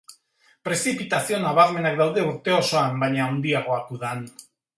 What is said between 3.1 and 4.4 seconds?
handiagoak udan.